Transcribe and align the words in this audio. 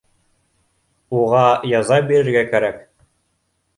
Уға 1.19 1.43
яза 1.73 1.99
бирергә 2.13 2.43
кәрәк 2.55 2.85